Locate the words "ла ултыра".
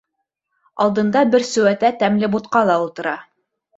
2.71-3.15